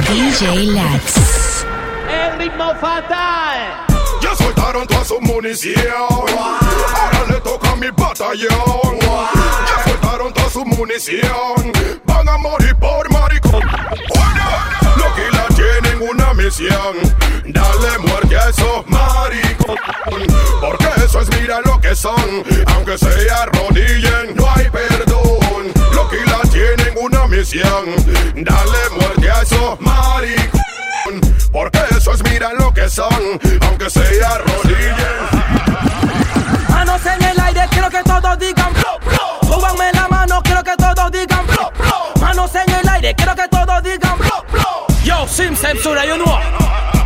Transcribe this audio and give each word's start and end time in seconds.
DJ 0.00 0.66
Lex. 0.66 1.66
El 2.08 2.38
ritmo 2.38 2.74
fatal. 2.80 3.86
Ya 4.20 4.34
soltaron 4.34 4.86
toda 4.86 5.04
su 5.04 5.20
munición. 5.20 5.76
Ahora 5.86 7.24
le 7.28 7.40
toca 7.40 7.72
a 7.72 7.76
mi 7.76 7.90
batallón. 7.90 8.98
Ya 9.00 9.84
soltaron 9.84 10.32
toda 10.32 10.50
su 10.50 10.64
munición. 10.64 11.72
Van 12.04 12.28
a 12.28 12.38
morir 12.38 12.74
por 12.76 13.10
maricón. 13.12 13.62
Lo 14.96 15.14
que 15.14 15.30
la 15.30 15.41
una 16.02 16.34
misión. 16.34 16.96
Dale 17.46 17.98
muerte 17.98 18.36
a 18.36 18.48
esos 18.48 18.86
maricón. 18.86 19.76
Porque 20.60 20.88
eso 21.04 21.20
es 21.20 21.40
mira 21.40 21.60
lo 21.64 21.80
que 21.80 21.94
son. 21.94 22.44
Aunque 22.74 22.98
se 22.98 23.30
arrodillen, 23.30 24.34
no 24.34 24.50
hay 24.54 24.68
perdón. 24.70 25.72
Lo 25.92 26.08
que 26.08 26.24
la 26.26 26.40
tienen 26.50 26.94
una 27.00 27.26
misión. 27.26 27.84
Dale 28.34 28.90
muerte 28.98 29.30
a 29.30 29.42
esos 29.42 29.80
maricón. 29.80 31.20
Porque 31.52 31.80
eso 31.96 32.12
es 32.14 32.22
mira 32.24 32.52
lo 32.54 32.72
que 32.72 32.88
son. 32.88 33.40
Aunque 33.68 33.90
se 33.90 34.24
arrodillen. 34.24 35.52
Manos 36.68 37.06
en 37.06 37.22
el 37.22 37.40
aire, 37.40 37.66
quiero 37.70 37.90
que 37.90 38.02
todos 38.02 38.38
digan. 38.38 38.72
Súbanme 39.42 39.92
la 39.92 40.08
mano, 40.08 40.42
quiero 40.42 40.62
que 40.64 40.76
todos 40.76 41.12
digan. 41.12 41.46
Manos 42.20 42.54
en 42.54 42.74
el 42.74 42.88
aire, 42.88 43.14
quiero 43.14 43.34
que 43.34 43.48
todos 43.48 43.82
digan 43.82 44.18
flow, 45.12 45.16
flow. 45.16 45.20
Yo, 45.20 45.28
sin 45.28 45.56
censura, 45.56 46.04
you 46.06 46.16
know. 46.18 47.01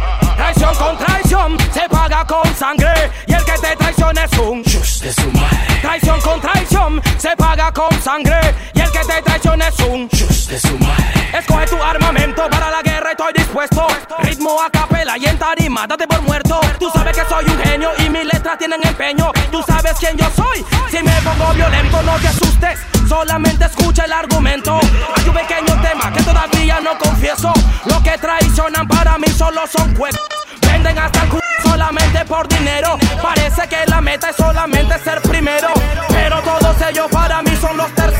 Traición 0.46 0.74
con 0.76 0.96
traición 0.96 1.56
se 1.74 1.88
paga 1.88 2.24
con 2.24 2.54
sangre 2.54 3.10
y 3.26 3.32
el 3.32 3.44
que 3.44 3.52
te 3.58 3.74
traiciona 3.74 4.24
es 4.26 4.38
un 4.38 4.62
chus 4.62 5.00
de 5.00 5.12
su 5.12 5.28
madre. 5.32 5.80
Traición 5.82 6.20
con 6.20 6.40
traición 6.40 7.02
se 7.18 7.36
paga 7.36 7.72
con 7.72 7.90
sangre 8.00 8.38
y 8.72 8.80
el 8.80 8.90
que 8.92 9.00
te 9.00 9.22
traiciona 9.22 9.66
es 9.66 9.78
un 9.80 10.08
chus 10.08 10.46
de 10.46 10.60
su 10.60 10.78
madre. 10.78 11.04
Escoge 11.36 11.66
tu 11.66 11.82
armamento 11.82 12.48
para 12.48 12.70
la 12.70 12.80
guerra, 12.80 13.10
estoy 13.10 13.32
dispuesto. 13.32 13.88
Ritmo 14.20 14.62
a 14.62 14.70
capela 14.70 15.18
y 15.18 15.26
en 15.26 15.36
tarima, 15.36 15.84
date 15.84 16.06
por 16.06 16.22
muerto. 16.22 16.60
Tú 16.78 16.90
sabes 16.94 17.16
que 17.16 17.28
soy 17.28 17.44
un 17.44 17.58
genio 17.64 17.90
y 17.98 18.08
mis 18.08 18.24
letras 18.32 18.56
tienen 18.56 18.80
empeño. 18.86 19.32
Tú 19.50 19.64
sabes 19.66 19.94
quién 19.98 20.16
yo 20.16 20.30
soy. 20.36 20.64
Si 20.92 21.02
me 21.02 21.20
pongo 21.22 21.54
violento, 21.54 22.02
no 22.02 22.16
te 22.20 22.28
asustes. 22.28 22.78
Solamente 23.08 23.64
escucha 23.64 24.04
el 24.04 24.12
argumento. 24.12 24.78
Hay 25.16 25.28
un 25.28 25.34
pequeño 25.34 25.82
tema 25.82 26.12
que 26.12 26.22
todavía 26.22 26.78
no 26.80 26.96
confieso. 26.98 27.52
Lo 27.86 28.00
que 28.00 28.16
traicionan 28.16 28.86
para 28.86 29.18
mí 29.18 29.26
solo 29.36 29.66
son 29.66 29.92
juegos. 29.96 30.35
Venden 30.70 30.98
hasta 30.98 31.22
el 31.22 31.28
cu 31.28 31.38
solamente 31.62 32.24
por 32.24 32.48
dinero. 32.48 32.98
Parece 33.22 33.68
que 33.68 33.86
la 33.86 34.00
meta 34.00 34.30
es 34.30 34.36
solamente 34.36 34.98
ser 34.98 35.20
primero. 35.22 35.68
Pero 36.08 36.40
todos 36.42 36.76
ellos 36.88 37.06
para 37.10 37.42
mí 37.42 37.56
son 37.60 37.76
los 37.76 37.90
terceros. 37.94 38.15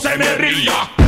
se 0.00 0.16
me 0.16 0.34
ría. 0.36 0.99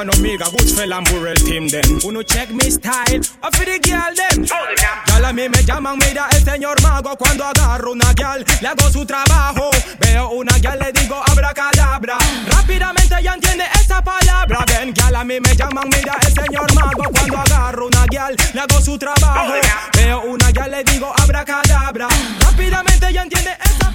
on 0.00 0.08
Omega, 0.16 0.44
good 0.50 0.70
fell 0.70 0.92
and 0.92 1.06
Burrell 1.08 1.34
team 1.36 1.68
them. 1.68 2.00
Uno 2.04 2.22
check 2.22 2.50
mi 2.50 2.70
style, 2.70 3.20
o 3.44 3.48
for 3.52 3.64
the 3.64 3.78
girl 3.84 4.14
them. 4.16 4.46
Girl 4.46 5.24
a 5.24 5.32
mí 5.32 5.48
me 5.48 5.62
llaman, 5.62 5.98
mira 5.98 6.26
el 6.32 6.42
señor 6.42 6.80
mago 6.82 7.14
cuando 7.16 7.44
agarro 7.44 7.92
una 7.92 8.12
girl, 8.16 8.44
le 8.62 8.68
hago 8.68 8.90
su 8.90 9.04
trabajo. 9.04 9.70
Veo 10.00 10.30
una 10.30 10.54
girl, 10.54 10.78
le 10.78 10.92
digo 10.92 11.22
abracadabra. 11.30 12.16
Rápidamente 12.48 13.14
ya 13.22 13.34
entiende 13.34 13.64
esa 13.74 14.02
palabra. 14.02 14.64
Ven, 14.66 14.94
girl 14.94 15.16
a 15.16 15.24
mí 15.24 15.38
me 15.38 15.54
llaman, 15.54 15.88
mira 15.90 16.16
el 16.26 16.32
señor 16.32 16.74
mago 16.74 17.04
cuando 17.12 17.38
agarro 17.38 17.86
una 17.86 18.06
girl, 18.10 18.36
le 18.54 18.60
hago 18.60 18.80
su 18.80 18.98
trabajo. 18.98 19.52
Veo 19.96 20.22
una 20.22 20.46
girl, 20.46 20.70
le 20.70 20.84
digo 20.84 21.12
abracadabra. 21.20 22.08
Rápidamente 22.40 23.12
ya 23.12 23.22
entiende 23.22 23.50
esa 23.64 23.89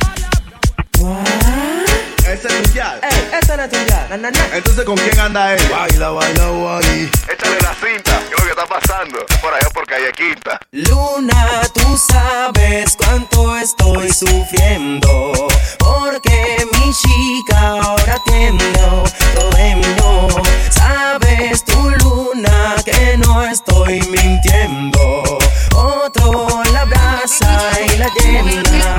es 2.25 2.41
Tuyal. 2.41 3.01
Ey, 3.03 3.29
es 3.33 3.47
Na. 3.49 4.31
Entonces, 4.53 4.85
¿con 4.85 4.95
quién 4.95 5.19
anda 5.19 5.53
él? 5.53 5.61
Baila, 5.69 6.09
baila, 6.11 6.45
baila. 6.45 7.09
Échale 7.29 7.57
la 7.61 7.75
cinta. 7.75 8.19
¿Qué 8.29 8.33
es 8.33 8.39
lo 8.39 8.45
que 8.45 8.49
está 8.49 8.65
pasando? 8.65 9.25
Por 9.41 9.53
allá 9.53 9.69
por 9.73 9.85
calle 9.85 10.11
Quinta. 10.13 10.59
Luna, 10.71 11.61
tú 11.73 11.97
sabes 11.97 12.95
cuánto 12.95 13.57
estoy 13.57 14.09
sufriendo. 14.09 15.33
Porque 15.79 16.65
mi 16.71 16.93
chica 16.93 17.59
ahora 17.81 18.17
tiendo 18.25 19.03
todo 19.35 20.43
Sabes 20.71 21.63
tú, 21.65 21.89
Luna, 21.99 22.75
que 22.85 23.17
no 23.17 23.43
estoy 23.43 23.99
mintiendo. 24.01 25.39
Otro 25.75 26.63
la 26.71 26.81
abraza 26.81 27.71
y 27.85 27.97
la 27.97 28.09
llena 28.13 28.97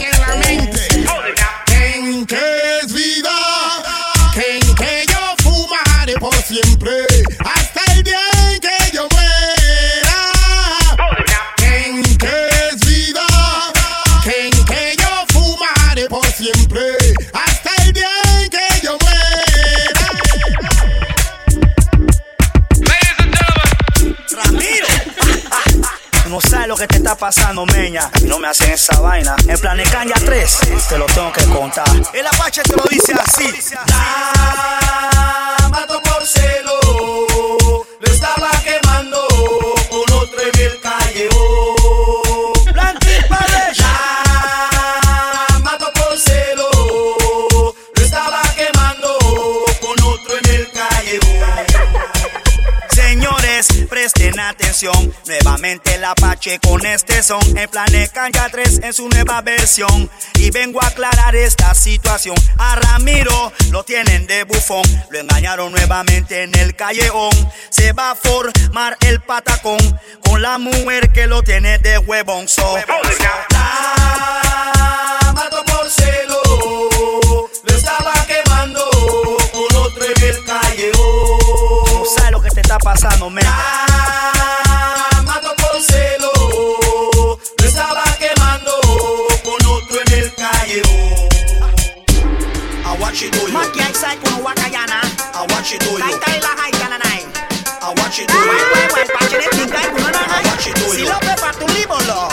que 2.26 2.78
es 2.83 2.92
vida, 2.92 3.30
que 4.35 4.56
en 4.56 4.75
que 4.75 5.06
yo 5.09 5.35
fumaré 5.45 6.14
por 6.14 6.35
siempre. 6.35 7.06
lo 26.76 26.80
que 26.80 26.87
te 26.88 26.97
está 26.99 27.16
pasando, 27.16 27.64
meña. 27.64 28.11
No 28.26 28.38
me 28.38 28.49
hacen 28.49 28.71
esa 28.71 29.00
vaina. 29.00 29.35
En 29.49 29.59
plan 29.59 29.78
de 29.78 29.85
caña 29.85 30.14
3, 30.23 30.59
te 30.88 30.99
lo 30.99 31.06
tengo 31.06 31.33
que 31.33 31.45
contar. 31.47 31.88
El 32.12 32.26
Apache 32.26 32.62
te 32.62 32.76
lo 32.76 32.85
dice 32.90 33.14
así. 33.14 33.47
Nuevamente 55.25 55.97
la 55.97 56.11
Apache 56.11 56.59
con 56.59 56.85
este 56.85 57.23
son. 57.23 57.40
En 57.56 57.66
Planet 57.71 58.12
Canja 58.12 58.50
3 58.50 58.80
en 58.83 58.92
su 58.92 59.09
nueva 59.09 59.40
versión. 59.40 60.11
Y 60.35 60.50
vengo 60.50 60.83
a 60.83 60.88
aclarar 60.88 61.35
esta 61.35 61.75
situación. 61.75 62.37
A 62.59 62.76
Ramiro 62.76 63.54
lo 63.71 63.85
tienen 63.85 64.26
de 64.26 64.45
bufón. 64.45 64.85
Lo 65.09 65.18
engañaron 65.18 65.73
nuevamente 65.73 66.42
en 66.42 66.54
el 66.59 66.76
callejón. 66.76 67.30
Se 67.71 67.95
va 67.95 68.11
a 68.11 68.14
formar 68.14 68.99
el 69.00 69.23
patacón 69.23 69.78
con 70.23 70.42
la 70.42 70.59
mujer 70.59 71.11
que 71.11 71.26
lo 71.26 71.42
tiene 71.42 71.78
de 71.78 71.97
huevón. 71.97 72.47
So, 72.47 72.76
La 73.52 75.33
mató 75.35 75.64
por 75.64 75.88
celo, 75.88 77.49
lo 77.64 77.75
estaba 77.75 78.12
quemando 78.26 78.90
con 79.52 79.76
otro 79.76 80.04
en 80.04 80.23
el 80.23 80.45
callejón. 80.45 80.99
no 81.95 82.04
sabes 82.14 82.30
lo 82.30 82.42
que 82.42 82.50
te 82.50 82.61
está 82.61 82.78
pasando, 82.78 83.30
man. 83.30 83.42
La 85.76 85.83
celo, 85.83 86.33
lo 87.59 87.64
estaba 87.66 88.02
quemando 88.18 88.73
con 89.45 89.66
otro 89.66 90.00
en 90.06 90.12
el 90.23 90.35
callejón. 90.35 91.28
I 92.83 92.97
watch 92.99 93.21
it 93.21 93.33
do 93.33 93.47
you, 93.47 93.52
Maki 93.52 93.80
Isaac 93.80 94.18
kuno 94.25 94.38
wakayana. 94.42 95.02
I 95.35 95.47
watch 95.52 95.75
it 95.75 95.80
do 95.80 95.90
you, 95.90 95.99
Kaita 95.99 96.37
ila 96.38 96.49
haitana 96.56 96.99
nai. 97.04 97.26
I 97.83 97.92
watch 98.00 98.21
it 98.21 98.26
do 98.28 98.35
you. 98.35 98.49
Wai 98.49 98.62
wai 98.73 98.88
wai 98.95 99.04
pachene 99.18 99.49
tinkai 99.50 99.90
kuno 99.92 100.09
nai. 100.11 100.45
Watch 100.47 100.66
it 100.66 100.76
do 100.76 100.88
Si 100.95 101.02
you. 101.02 101.09
lo 101.11 101.18
pepa 101.18 101.52
tu 101.59 101.66
libolo. 101.66 102.28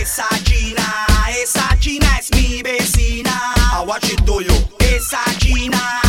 Esa 0.00 0.28
Gina, 0.44 1.06
esa 1.42 1.76
Gina 1.80 2.18
es 2.20 2.30
mi 2.30 2.62
vecina. 2.62 3.34
I 3.72 3.84
watch 3.84 4.12
it 4.12 4.24
do 4.24 4.40
you. 4.42 4.54
Esa 4.78 5.24
Gina 5.40 6.07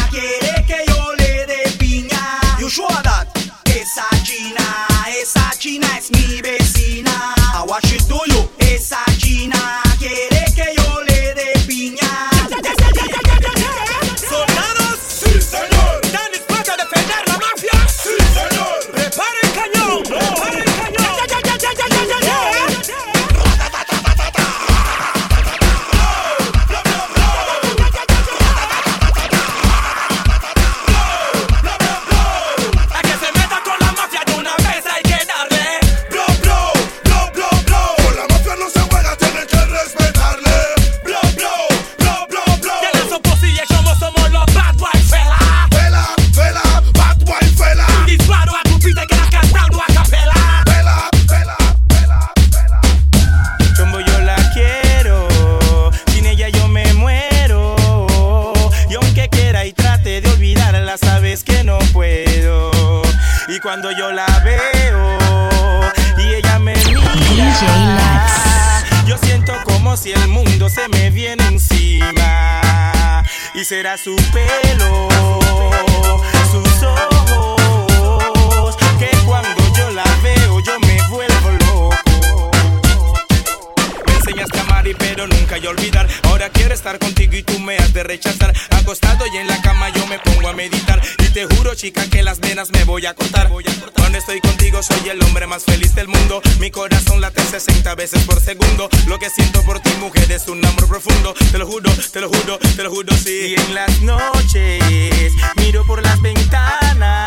enseñaste 84.79 84.87
a 84.87 84.87
amar 84.87 84.87
y 84.87 84.93
pero 84.93 85.27
nunca 85.27 85.57
yo 85.57 85.69
olvidar. 85.71 86.07
Ahora 86.23 86.49
quiero 86.49 86.73
estar 86.73 86.97
contigo 86.99 87.33
y 87.35 87.43
tú 87.43 87.59
me 87.59 87.77
has 87.77 87.93
de 87.93 88.03
rechazar. 88.03 88.53
Acostado 88.71 89.25
y 89.27 89.37
en 89.37 89.47
la 89.47 89.61
cama 89.61 89.89
yo 89.89 90.05
me 90.07 90.19
pongo 90.19 90.49
a 90.49 90.53
meditar. 90.53 91.01
Y 91.19 91.29
te 91.29 91.45
juro, 91.45 91.75
chica, 91.75 92.05
que 92.09 92.23
las 92.23 92.39
venas 92.39 92.69
me 92.71 92.83
voy 92.83 93.05
a 93.05 93.13
cortar. 93.13 93.49
Cuando 93.93 94.17
estoy 94.17 94.39
contigo 94.41 94.81
soy 94.81 95.09
el 95.09 95.21
hombre 95.23 95.47
más 95.47 95.63
feliz 95.63 95.93
del 95.95 96.07
mundo. 96.07 96.41
Mi 96.59 96.71
corazón 96.71 97.21
late 97.21 97.41
60 97.43 97.95
veces 97.95 98.23
por 98.23 98.39
segundo. 98.39 98.89
Lo 99.07 99.19
que 99.19 99.29
siento 99.29 99.61
por 99.63 99.79
ti, 99.79 99.91
mujer, 99.99 100.31
es 100.31 100.47
un 100.47 100.65
amor 100.65 100.87
profundo. 100.87 101.33
Te 101.51 101.57
lo 101.57 101.67
juro, 101.67 101.91
te 102.11 102.21
lo 102.21 102.29
juro, 102.29 102.57
te 102.59 102.83
lo 102.83 102.89
juro, 102.89 103.15
sí. 103.15 103.55
Y 103.55 103.55
en 103.55 103.75
las 103.75 104.01
noches 104.01 105.33
miro 105.57 105.85
por 105.85 106.01
las 106.01 106.21
ventanas. 106.21 107.19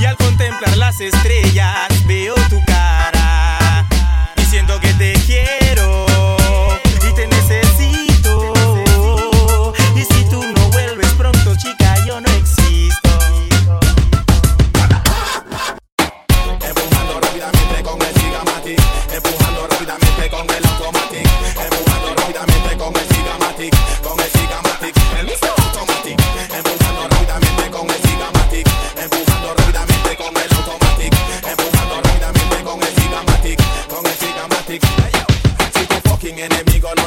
Y 0.00 0.04
al 0.04 0.16
contemplar 0.16 0.76
las 0.76 1.00
estrellas 1.00 1.88
veo 2.06 2.34
tu 2.48 2.64
cara. 2.64 3.86
Y 4.36 4.44
siento 4.44 4.80
que 4.80 4.92
te 4.94 5.12
quiero 5.26 6.05
y 7.18 7.28
te 7.28 7.65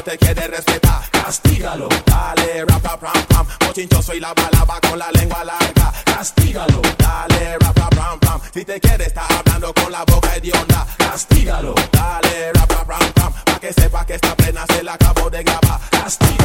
te 0.09 0.17
quiere 0.17 0.47
respetar, 0.47 1.07
castígalo. 1.11 1.87
Dale, 2.03 2.65
rapa, 2.65 2.97
pam, 2.99 3.23
pam. 3.27 3.45
Mochinchoso 3.67 4.15
y 4.15 4.19
la 4.19 4.33
balaba 4.33 4.79
con 4.81 4.97
la 4.97 5.11
lengua 5.11 5.43
larga. 5.43 5.93
Castígalo. 6.03 6.81
Dale, 6.97 7.57
rapa, 7.59 7.89
pam, 7.89 8.19
pam. 8.19 8.41
Si 8.51 8.65
te 8.65 8.79
quiere 8.79 9.05
estar 9.05 9.31
hablando 9.31 9.71
con 9.71 9.91
la 9.91 10.03
boca 10.05 10.35
hedionda, 10.35 10.87
castígalo. 10.97 11.75
Dale, 11.91 12.51
rapa, 12.53 12.85
pam, 12.85 13.13
pam. 13.13 13.33
Pa' 13.45 13.59
que 13.59 13.71
sepa 13.71 14.03
que 14.05 14.15
esta 14.15 14.35
plena 14.35 14.65
se 14.73 14.81
la 14.81 14.93
acabo 14.93 15.29
de 15.29 15.43
grabar. 15.43 15.79
Castígalo. 15.91 16.38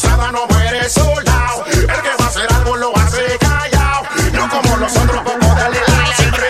improvisada 0.00 0.32
no 0.32 0.46
muere 0.46 0.88
soldado. 0.88 1.64
El 1.66 1.86
que 1.86 2.10
va 2.18 2.24
a 2.24 2.28
hacer 2.28 2.52
algo 2.52 2.76
lo 2.76 2.96
hace 2.96 3.38
callado. 3.38 4.02
No 4.32 4.48
como 4.48 4.76
los 4.76 4.96
otros 4.96 5.22
poco 5.22 5.54
de 5.54 5.62
alelao, 5.62 6.12
siempre 6.16 6.46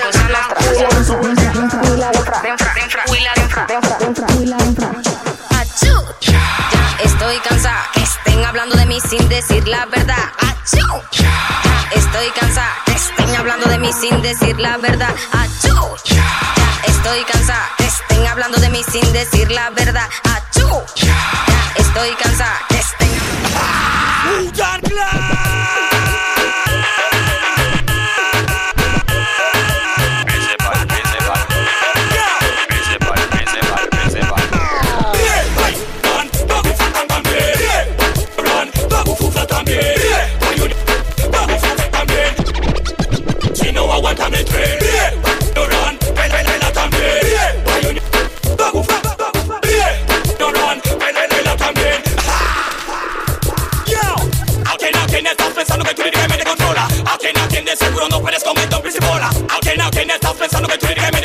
Estoy 7.02 7.38
cansada 7.40 7.90
que 7.94 8.02
estén 8.02 8.44
hablando 8.44 8.76
de 8.76 8.86
mí 8.86 9.00
sin 9.08 9.28
decir 9.28 9.66
la 9.68 9.86
verdad. 9.86 10.32
Ya 10.72 10.86
estoy 11.92 12.30
cansada 12.30 12.72
que 12.86 12.92
estén 12.92 13.36
hablando 13.36 13.68
de 13.68 13.78
mí 13.78 13.92
sin 13.92 14.22
decir 14.22 14.58
la 14.58 14.76
verdad. 14.78 15.14
Ya 15.62 15.74
estoy 16.86 17.24
cansada 17.24 17.68
que 17.78 17.84
estén 17.84 18.26
hablando 18.26 18.58
de 18.58 18.70
mí 18.70 18.82
sin 18.90 19.12
decir 19.12 19.50
la 19.50 19.70
verdad. 19.70 20.08
Ya 20.54 20.84
estoy 21.76 22.10
cansada 22.16 22.69
Alterna, 57.30 57.48
tiene 57.48 57.76
seguro 57.76 58.08
no 58.08 58.20
puedes 58.20 58.42
comer 58.42 58.68
don 58.68 58.82
principola. 58.82 59.30
Alterna, 59.48 59.90
tiene 59.90 60.14
estás 60.14 60.34
pensando 60.34 60.68
que 60.68 60.78
tú 60.78 60.86
eres 60.86 61.04
que 61.04 61.12
me 61.12 61.19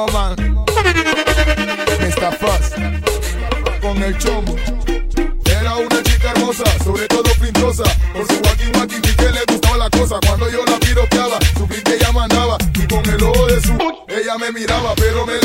Moman, 0.00 0.34
Mr. 2.00 2.32
Con 3.82 4.02
el 4.02 4.16
chombo. 4.16 4.56
Era 5.44 5.76
una 5.76 6.02
chica 6.02 6.30
hermosa, 6.30 6.64
sobre 6.82 7.06
todo 7.06 7.24
pintosa, 7.38 7.84
por 8.14 8.26
su 8.26 8.34
walking 8.42 8.78
walking 8.78 8.96
y 8.96 9.14
que 9.14 9.30
le 9.30 9.44
gustaba 9.46 9.76
la 9.76 9.90
cosa. 9.90 10.18
Cuando 10.26 10.48
yo 10.48 10.64
la 10.64 10.78
piropeaba, 10.78 11.38
su 11.54 11.68
que 11.68 11.96
ella 11.96 12.12
mandaba, 12.12 12.56
y 12.74 12.86
con 12.86 13.04
el 13.10 13.22
ojo 13.22 13.46
de 13.46 13.60
su, 13.60 13.76
ella 14.08 14.38
me 14.38 14.50
miraba, 14.52 14.94
pero 14.96 15.26
me 15.26 15.39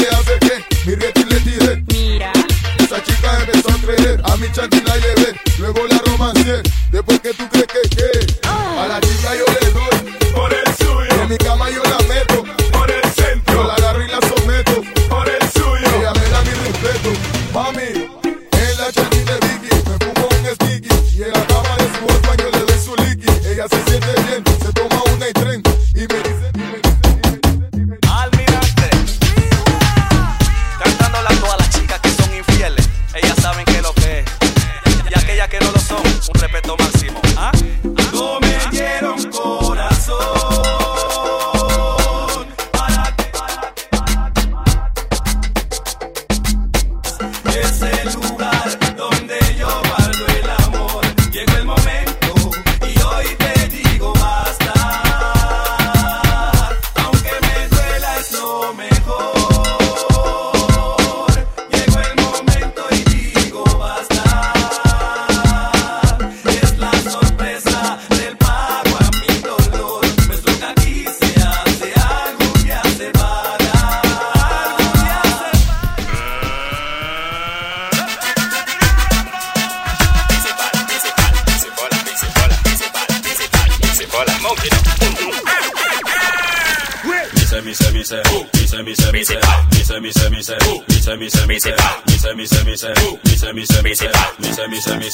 mi 94.76 94.82
sé, 94.82 94.98
mi. 94.98 95.10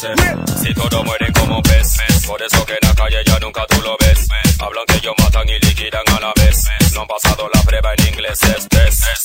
Si 0.63 0.73
todos 0.73 1.05
mueren 1.05 1.31
como 1.33 1.61
pez, 1.61 1.97
por 2.25 2.41
eso 2.41 2.65
que 2.65 2.73
en 2.73 2.87
la 2.87 2.95
calle 2.95 3.21
ya 3.25 3.39
nunca 3.39 3.65
tú 3.67 3.81
lo 3.81 3.95
ves. 3.99 4.27
Hablan 4.59 4.85
que 4.87 4.95
ellos 4.97 5.13
matan 5.19 5.47
y 5.49 5.59
liquidan 5.59 6.03
a 6.15 6.19
la 6.19 6.33
vez. 6.35 6.65
No 6.93 7.01
han 7.01 7.07
pasado 7.07 7.49
la 7.53 7.61
prueba 7.61 7.93
en 7.97 8.07
inglés, 8.07 8.39
es. 8.41 8.67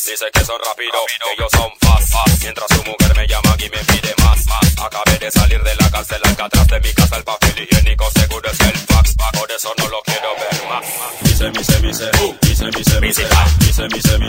Dice 0.07 0.27
que 0.33 0.45
son 0.45 0.57
rápido, 0.65 0.99
que 1.25 1.33
ellos 1.33 1.51
son 1.53 1.71
fast. 1.81 2.43
Mientras 2.43 2.69
su 2.71 2.85
mujer 2.85 3.17
me 3.17 3.27
llama 3.27 3.57
y 3.59 3.71
me 3.71 3.85
pide 3.85 4.15
más. 4.23 4.45
Acabé 4.79 5.19
de 5.19 5.31
salir 5.31 5.63
de 5.63 5.75
la 5.77 5.91
cárcel, 5.91 6.21
acá 6.25 6.45
atrás 6.45 6.67
de 6.67 6.81
mi 6.81 6.93
casa 6.93 7.17
el 7.17 7.25
papel 7.25 7.55
higiénico 7.59 8.11
seguro 8.11 8.51
es 8.51 8.61
el 8.61 8.79
fax. 8.79 9.15
Por 9.15 9.51
eso 9.51 9.73
no 9.79 9.89
lo 9.89 10.03
quiero 10.03 10.29
ver 10.37 10.69
más. 10.69 10.85
Mi 11.23 11.31
sé, 11.31 11.51
mi 11.51 11.65
sé, 11.65 11.81
mi 11.81 11.95
sé. 11.95 12.11
Mi 12.43 12.55
sé, 12.55 12.65
mi 12.65 12.83
mi 13.01 13.13
sé. 13.13 13.25
Mi 13.61 13.73
sé, 13.73 13.89
mi 13.89 14.01
sé, 14.01 14.19
mi. 14.19 14.27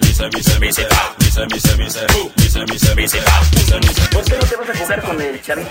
Mi 0.00 0.60
mi 0.60 0.72
mi 0.72 1.19
misa, 1.46 1.76
misa, 1.76 2.00
misa, 2.36 2.64
misa, 2.66 2.94
misa, 2.94 3.78
misa, 3.78 4.10
¿Por 4.10 4.24
qué 4.24 4.36
no 4.36 4.44
te 4.44 4.56
vas 4.56 4.68
a 4.68 4.78
coger 4.78 5.02
con 5.02 5.20
el 5.20 5.40
chavito? 5.40 5.70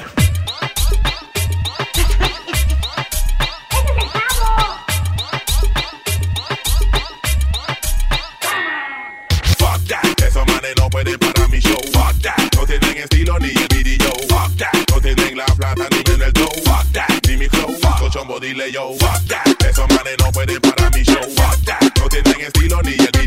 Fuck 9.58 9.88
that, 9.88 10.22
esos 10.26 10.48
manes 10.48 10.74
no 10.78 10.90
pueden 10.90 11.18
mi 11.52 11.60
show. 11.60 11.78
Fuck 11.94 12.22
that, 12.22 12.56
no 12.56 12.66
tienen 12.66 12.98
estilo 12.98 13.38
ni 13.40 13.50
el 13.50 13.68
video. 13.84 14.12
Fuck 14.28 14.58
that, 14.58 14.74
no 14.90 15.02
tienen 15.02 15.38
la 15.38 15.46
ni 15.92 15.98
el. 15.98 16.34
Fuck 16.66 16.92
that, 16.94 18.10
chombo, 18.12 18.40
dile 18.40 18.72
yo. 18.72 18.94
Fuck 19.00 19.28
that, 19.28 19.64
esos 19.70 19.88
manes 19.90 20.16
no 20.18 20.32
pueden 20.32 20.60
parar 20.62 20.92
mi 20.96 21.04
show. 21.04 21.22
Fuck 21.36 21.64
that, 21.66 21.84
no 22.00 22.08
tienen 22.10 22.42
estilo 22.42 22.82
ni 22.82 22.94
el 22.94 23.19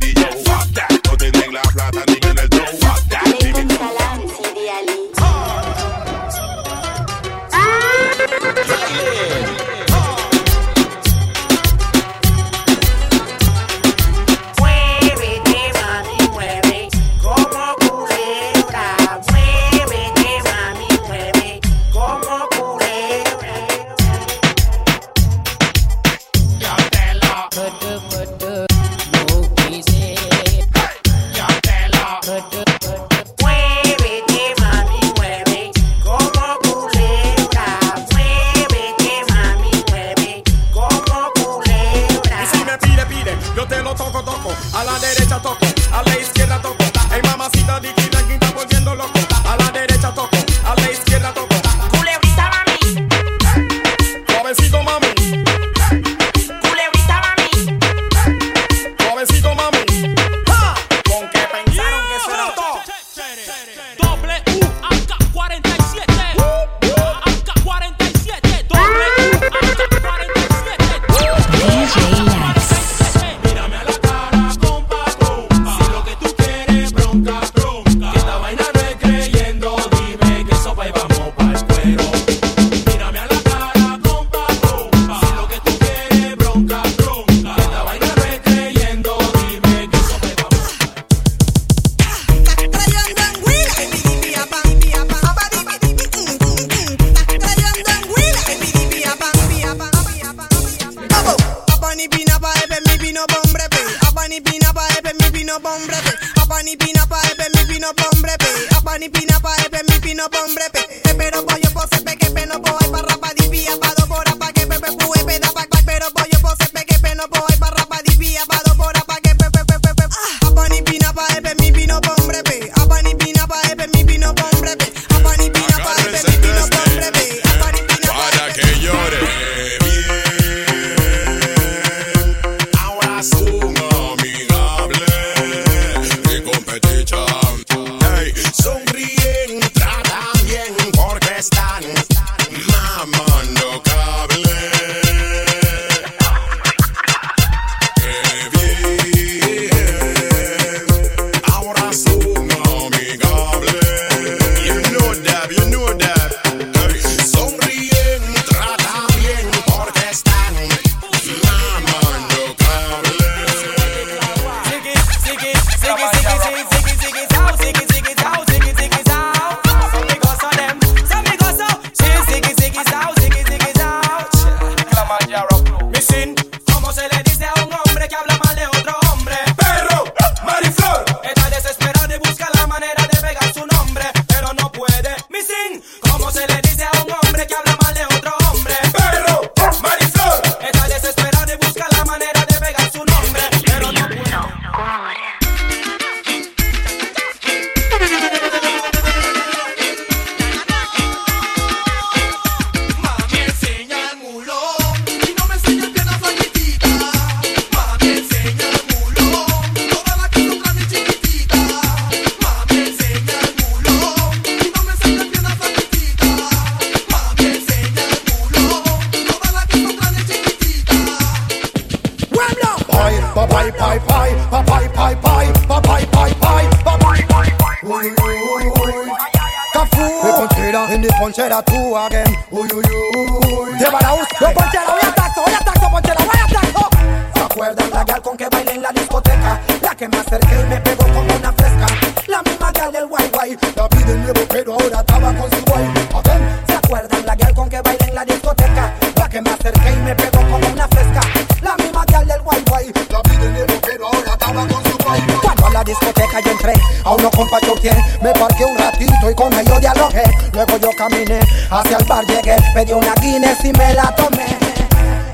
Me 258.23 258.33
parqué 258.33 258.65
un 258.65 258.79
ratito 258.79 259.29
y 259.29 259.35
con 259.35 259.53
ellos 259.53 259.81
dialogé. 259.81 260.23
Luego 260.53 260.77
yo 260.79 260.91
caminé 260.97 261.41
hacia 261.69 261.97
el 261.97 262.05
bar, 262.05 262.25
llegué, 262.27 262.57
pedí 262.75 262.93
una 262.93 263.13
Guinness 263.21 263.65
y 263.65 263.73
me 263.73 263.95
la 263.95 264.15
tomé. 264.15 264.47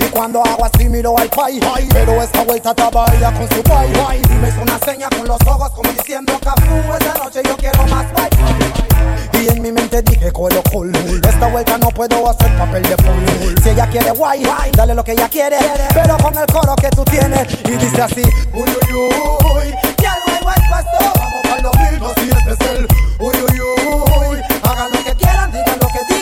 Y 0.00 0.04
cuando 0.04 0.42
hago 0.42 0.64
así 0.64 0.88
miro 0.88 1.18
al 1.18 1.28
país. 1.28 1.62
Pero 1.92 2.22
esta 2.22 2.44
vuelta 2.44 2.74
trabaja 2.74 3.32
con 3.32 3.48
su 3.50 3.62
guay. 3.64 4.22
Me 4.40 4.48
hizo 4.48 4.62
una 4.62 4.78
seña 4.78 5.10
con 5.10 5.28
los 5.28 5.40
ojos 5.46 5.70
como 5.72 5.92
diciendo 5.92 6.32
Cafú, 6.42 6.74
esta 6.98 7.22
noche 7.22 7.42
yo 7.44 7.56
quiero 7.56 7.86
más 7.88 8.10
guay 8.12 8.28
y 9.32 9.48
en 9.48 9.62
mi 9.62 9.70
mente 9.70 10.02
dije 10.02 10.32
cuero 10.32 10.60
cool 10.72 10.90
Esta 10.96 11.46
vuelta 11.48 11.78
no 11.78 11.88
puedo 11.90 12.28
hacer 12.28 12.56
papel 12.58 12.82
de 12.82 12.96
fool 12.96 13.54
Si 13.62 13.68
ella 13.68 13.86
quiere 13.86 14.10
guay, 14.10 14.42
dale 14.72 14.94
lo 14.94 15.04
que 15.04 15.12
ella 15.12 15.28
quiere. 15.28 15.58
Pero 15.94 16.16
con 16.16 16.36
el 16.36 16.46
coro 16.46 16.74
que 16.74 16.88
tú 16.88 17.04
tienes 17.04 17.46
Y 17.64 17.76
dice 17.76 18.02
así 18.02 18.22
Uy 18.52 18.68
uy 18.68 18.96
uy 18.96 19.74
Vamos 20.70 21.42
para 21.42 21.60
los 21.62 21.72
vinos 21.72 22.12
y 22.18 22.30
este 22.30 22.52
es 22.52 22.70
el 22.70 22.86
uy, 23.18 23.36
uy, 23.36 23.60
uy. 23.60 24.38
Hagan 24.62 24.90
lo 24.92 25.04
que 25.04 25.14
quieran, 25.14 25.52
digan 25.52 25.78
lo 25.80 25.88
que 25.88 26.00
digan. 26.08 26.17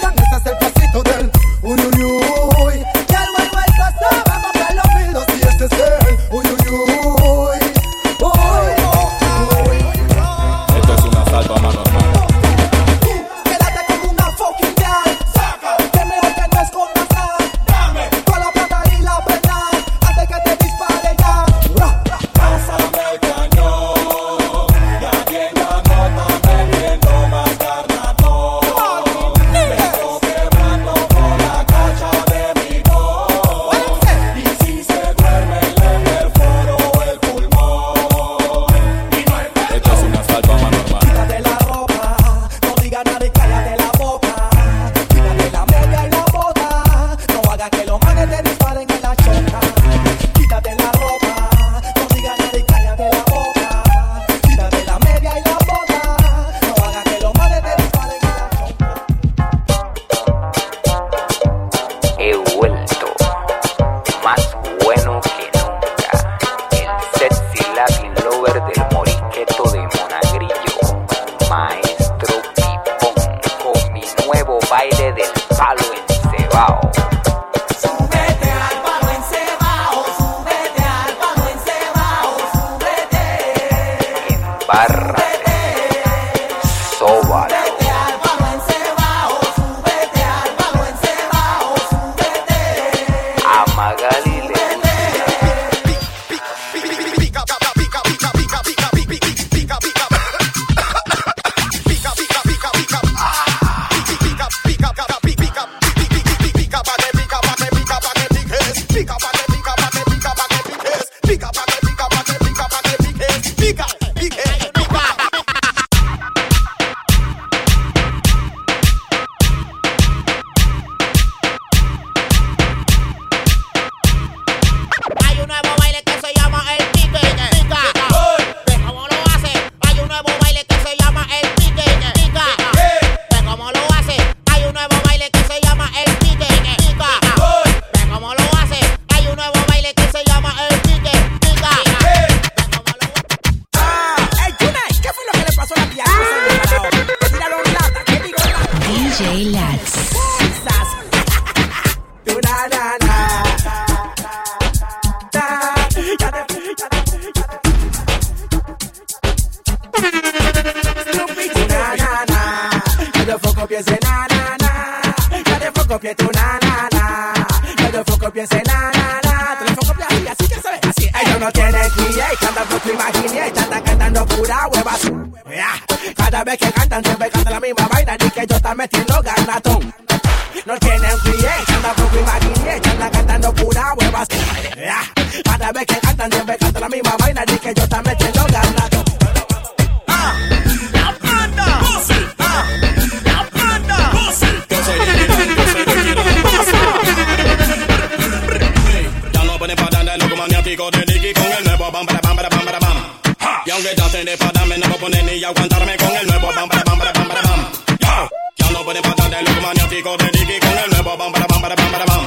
Maniático 209.67 210.17
de 210.17 210.27
Nicky 210.27 210.61
con 210.61 210.79
el 210.79 210.91
nuevo 210.91 211.17
bam 211.17 211.33
para 211.33 211.47
bam 211.47 211.61
para 211.61 211.75
bam 211.75 211.91
para 211.91 212.05
bam. 212.05 212.25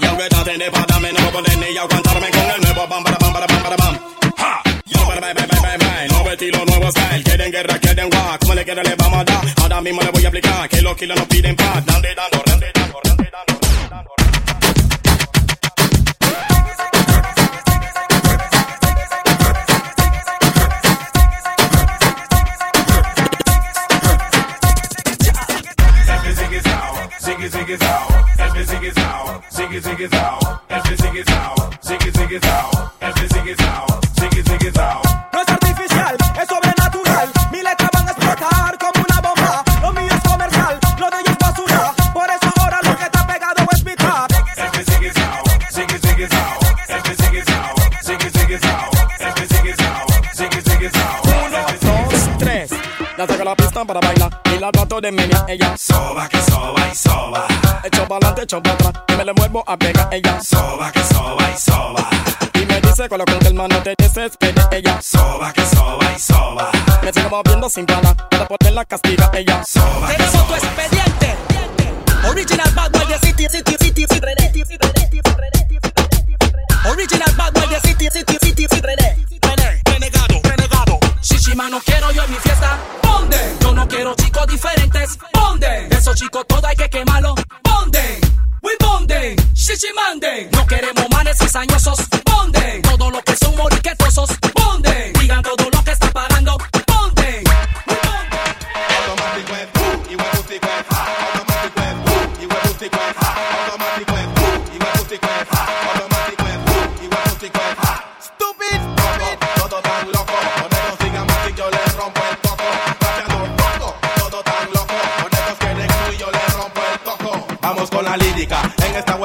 Y 0.00 0.06
aunque 0.06 0.28
traten 0.28 0.58
de 0.58 0.70
pararme 0.70 1.12
no 1.12 1.30
poner 1.30 1.58
ni 1.58 1.76
aguantarme 1.76 2.30
con 2.30 2.50
el 2.50 2.60
nuevo 2.62 2.86
bam 2.88 3.04
para 3.04 3.16
bam 3.18 3.32
para 3.32 3.46
bam 3.46 3.62
para 3.62 3.76
bam. 3.76 3.94
Yo, 4.86 5.06
bye, 5.06 5.20
bye, 5.20 5.34
bye, 5.34 5.46
bye, 5.46 5.78
bye, 5.78 6.08
nuevo 6.08 6.30
estilo, 6.30 6.64
nuevo 6.66 6.90
style. 6.90 7.22
Quieren 7.22 7.52
guerra, 7.52 7.78
quieren 7.78 8.10
guac, 8.10 8.40
como 8.40 8.54
le 8.54 8.64
quieren 8.64 8.84
le 8.84 8.94
vamos 8.96 9.20
a 9.20 9.24
dar. 9.24 9.44
Ahora 9.62 9.80
mismo 9.80 10.02
le 10.02 10.10
voy 10.10 10.24
a 10.24 10.28
aplicar 10.28 10.68
que 10.68 10.82
los 10.82 10.96
kilos 10.96 11.16
no 11.16 11.26
piden 11.28 11.54
paz. 11.54 11.86
Dando, 11.86 12.08
dando, 12.16 12.43
No 35.32 35.40
es 35.40 35.48
artificial, 35.48 36.16
es 36.40 36.48
sobrenatural. 36.48 37.30
Mi 37.52 37.62
letra 37.62 37.88
van 37.92 38.08
a 38.08 38.10
explotar 38.10 38.76
como 38.78 39.04
una 39.08 39.20
bomba. 39.20 39.64
Lo 39.80 39.92
mío 39.92 40.10
es 40.10 40.28
comercial, 40.28 40.80
lo 40.98 41.10
de 41.10 41.20
ellos 41.20 41.30
es 41.30 41.38
basura. 41.38 41.94
Por 42.12 42.28
eso 42.28 42.52
ahora 42.60 42.80
lo 42.82 42.96
que 42.96 43.04
está 43.04 43.24
pegado 43.24 43.66
es 43.70 43.84
mi 43.84 43.94
trap. 43.94 44.32
Uno, 51.46 52.10
dos, 52.10 52.38
tres. 52.38 52.70
La 53.16 53.54
pista 53.54 53.84
para 53.84 54.00
bailar 54.00 54.43
la 54.64 54.72
trato 54.72 54.98
de 54.98 55.12
media 55.12 55.44
ella. 55.46 55.76
Soba 55.76 56.26
que 56.26 56.40
soba 56.40 56.88
y 56.90 56.94
soba. 56.94 57.46
Echo 57.84 58.08
para 58.08 58.16
adelante, 58.16 58.42
echo 58.44 58.62
para 58.62 58.74
atrás 58.74 58.92
y 59.08 59.12
me 59.12 59.24
le 59.26 59.32
muevo 59.34 59.62
a 59.66 59.76
pegar 59.76 60.08
ella. 60.10 60.40
Soba 60.40 60.90
que 60.90 61.00
soba 61.00 61.50
y 61.54 61.58
soba. 61.58 62.08
Y 62.54 62.64
me 62.64 62.80
dice 62.80 63.06
con 63.10 63.18
lo 63.18 63.26
con 63.26 63.44
el 63.46 63.52
mano 63.52 63.82
te 63.82 63.94
desespere 63.98 64.62
ella. 64.72 65.02
Soba 65.02 65.52
que 65.52 65.66
soba 65.66 66.06
y 66.16 66.18
soba. 66.18 66.70
Me 67.02 67.12
sigo 67.12 67.28
moviendo 67.28 67.68
sin 67.68 67.84
parar 67.84 68.16
para 68.30 68.48
poner 68.48 68.72
la 68.72 68.84
castiga 68.86 69.30
ella. 69.34 69.62
Soba 69.64 70.08
que 70.08 70.16
Tenemos 70.16 70.48
tu 70.48 70.54
expediente. 70.54 71.36
Original 72.26 72.70
Bad 72.74 72.90
Boy 72.92 73.06
de 73.06 73.18
City, 73.18 73.46
City, 73.50 73.76
City, 73.78 74.06
City. 74.08 74.20
Original 76.86 77.34
Bad 77.36 77.52
Boy 77.52 77.68
de 77.68 77.80
City, 77.80 78.08
City, 78.10 78.38
City, 78.40 78.66
City, 78.70 78.80
renegado, 79.84 80.40
renegado. 80.42 80.98
Shishima 81.20 81.68
no 81.68 81.80
quiero 81.80 82.10
yo 82.12 82.22
en 82.22 82.30
mi 82.30 82.36
fiesta. 82.38 82.78
Quiero 83.88 84.14
chicos 84.16 84.46
diferentes. 84.46 85.18
¿Dónde? 85.32 85.88
Esos 85.90 86.16
chicos 86.16 86.44
todo 86.46 86.66
hay 86.66 86.76
que 86.76 86.88
quemarlo. 86.88 87.34
¿Dónde? 87.62 88.20
We 88.62 88.72
bonde, 88.80 89.36
shishimande. 89.54 90.48
No 90.52 90.66
queremos 90.66 91.04
manes 91.10 91.38
cizañosos. 91.38 91.98
¿Dónde? 92.24 92.80
Todo 92.82 93.10
lo 93.10 93.22
que 93.22 93.36
son 93.36 93.54
moriquetosos. 93.56 94.30
¿Dónde? 94.54 95.12
Digan 95.20 95.42
todo 95.42 95.68
lo 95.70 95.84
que 95.84 95.92
está 95.92 96.10
pagando. 96.10 96.33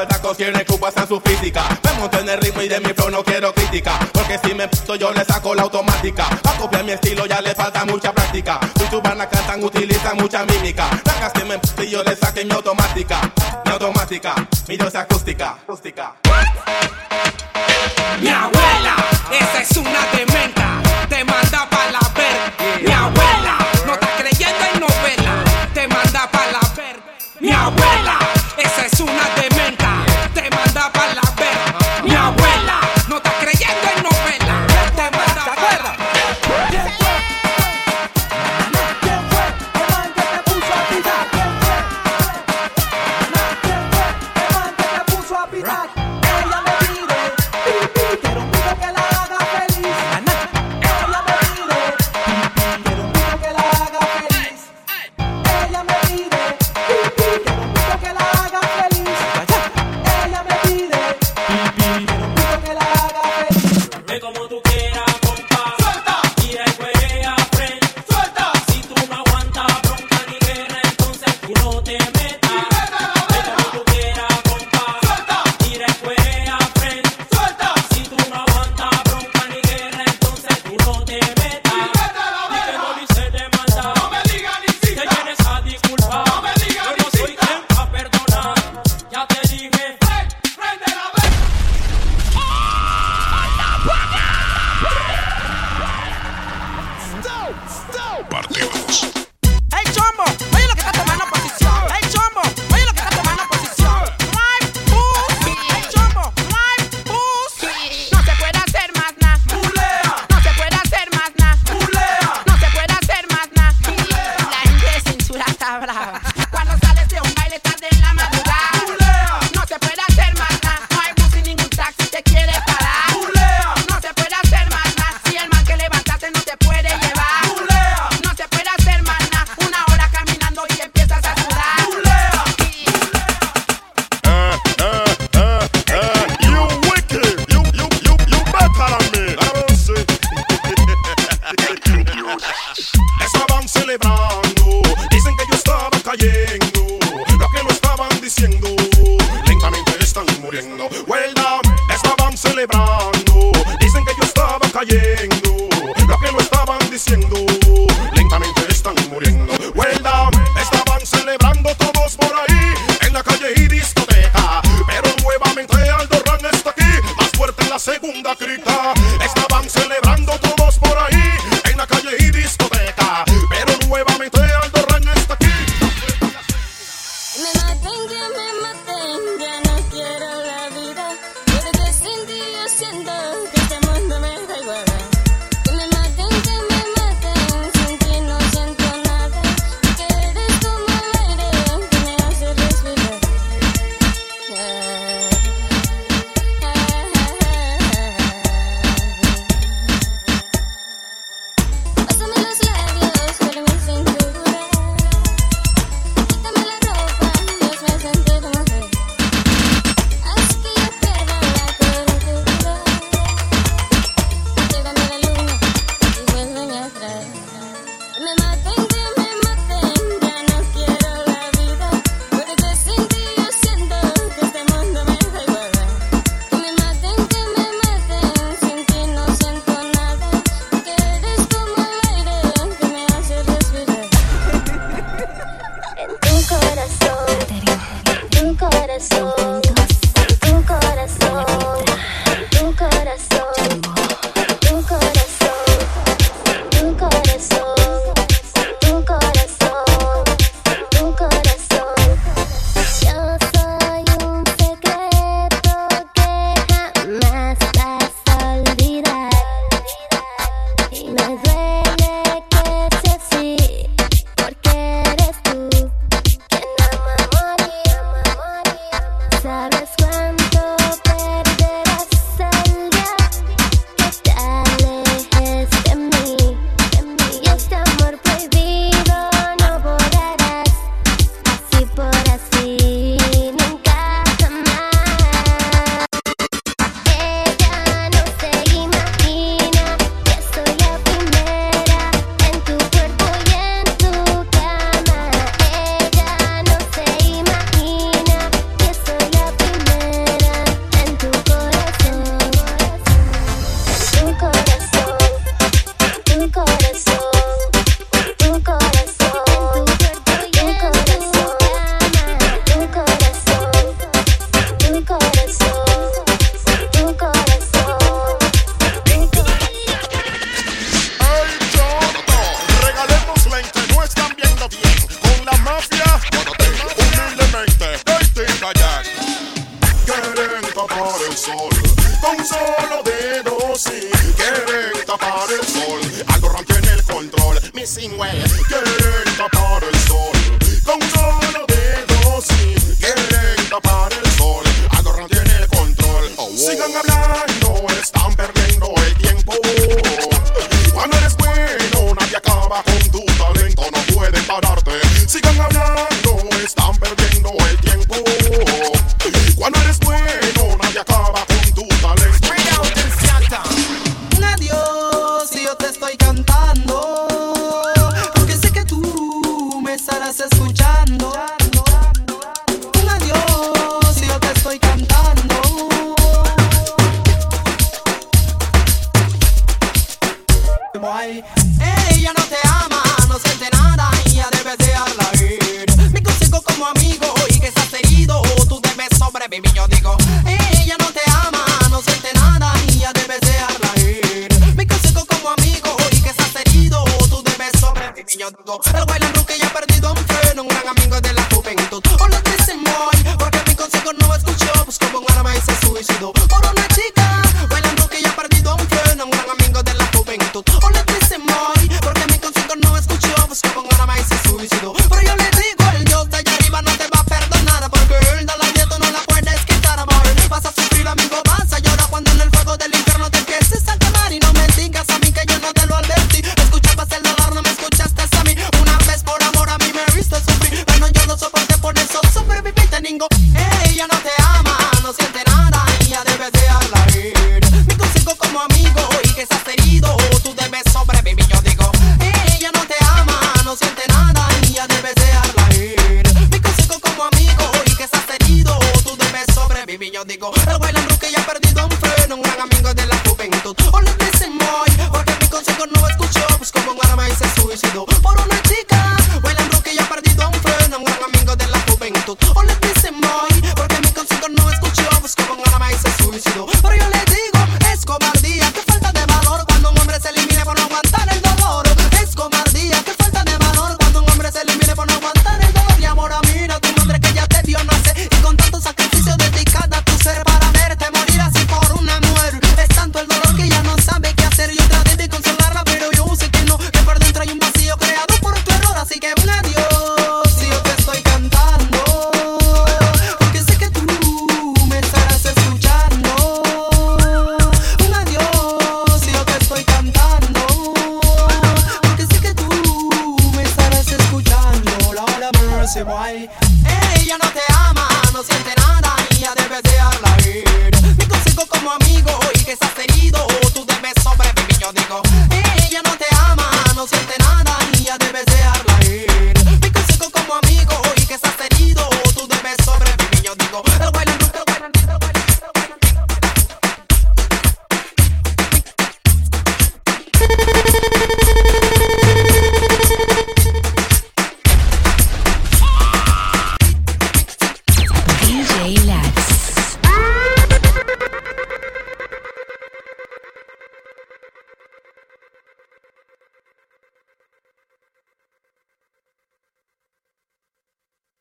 Esta 0.01 0.17
vuelta 0.17 0.21
cosierne 0.21 0.65
cubas 0.65 0.95
en 0.97 1.07
su 1.07 1.19
física. 1.19 1.63
Me 1.83 1.93
monto 1.99 2.19
en 2.19 2.29
el 2.29 2.39
ritmo 2.39 2.61
y 2.61 2.67
de 2.67 2.79
mi 2.79 2.93
flow 2.93 3.09
no 3.09 3.23
quiero 3.23 3.53
crítica. 3.53 3.99
Porque 4.13 4.37
si 4.43 4.53
me 4.53 4.67
puto 4.67 4.95
yo 4.95 5.11
le 5.11 5.25
saco 5.25 5.53
la 5.55 5.63
automática. 5.63 6.27
A 6.27 6.57
copiar 6.57 6.83
mi 6.83 6.91
estilo 6.91 7.25
ya 7.25 7.41
le 7.41 7.53
falta 7.55 7.85
mucha 7.85 8.13
práctica. 8.13 8.59
Mis 8.79 8.93
urbanas 8.93 9.27
cantan, 9.27 9.63
utilizan 9.63 10.17
mucha 10.17 10.45
mímica. 10.45 10.89
Venga, 10.89 11.31
si 11.35 11.43
me 11.43 11.59
puto 11.59 11.83
yo 11.83 12.03
le 12.03 12.15
saque 12.15 12.45
mi 12.45 12.51
automática. 12.51 13.19
Mi 13.65 13.71
automática, 13.71 14.35
mi 14.67 14.77
diosa 14.77 15.01
acústica. 15.01 15.51
acústica. 15.51 16.13
Mi 18.21 18.29
abuela, 18.29 18.95
esa 19.31 19.61
es 19.61 19.77
una 19.77 20.05
dementa, 20.11 20.28